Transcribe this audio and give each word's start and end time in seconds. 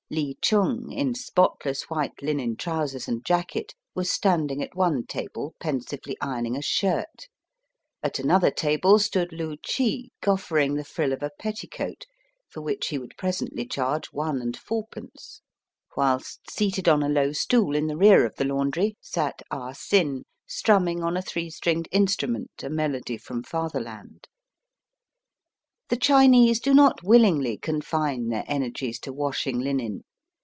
Ly 0.13 0.33
Chung, 0.41 0.91
in 0.91 1.15
spot 1.15 1.61
less 1.65 1.83
white 1.83 2.21
linen 2.21 2.57
trousers 2.57 3.07
and 3.07 3.23
jacket, 3.23 3.73
was 3.95 4.11
standing 4.11 4.61
at 4.61 4.75
one 4.75 5.05
table 5.05 5.55
pensively 5.57 6.17
ironing 6.19 6.57
a 6.57 6.61
shirt; 6.61 7.29
at 8.03 8.19
another 8.19 8.51
table 8.51 8.99
stood 8.99 9.31
Loo 9.31 9.55
Chee 9.63 10.11
goffering 10.21 10.75
the 10.75 10.83
frill 10.83 11.13
of 11.13 11.23
a 11.23 11.31
petticoat, 11.39 12.07
for 12.49 12.59
which 12.61 12.89
he 12.89 12.97
would 12.97 13.15
presently 13.17 13.65
charge 13.65 14.07
one 14.07 14.41
and 14.41 14.57
fourpence; 14.57 15.39
whilst 15.95 16.41
seated 16.51 16.89
on 16.89 17.01
a 17.01 17.07
low 17.07 17.31
stool 17.31 17.73
in 17.73 17.87
the 17.87 17.95
rear 17.95 18.25
of 18.25 18.35
the 18.35 18.43
laundry 18.43 18.97
sat 18.99 19.41
Ah 19.49 19.71
Sin 19.71 20.23
strumming 20.45 21.01
on 21.01 21.15
a 21.15 21.21
three 21.21 21.49
stringed 21.49 21.87
instrument 21.89 22.51
a 22.61 22.69
melody 22.69 23.15
from 23.15 23.43
fatherland. 23.43 24.27
The 25.87 25.97
Chinese 25.97 26.61
do 26.61 26.73
not 26.73 27.03
willingly 27.03 27.57
confine 27.57 28.29
their 28.29 28.45
energies 28.47 28.97
to 29.01 29.11
washing 29.11 29.59
linen. 29.59 30.05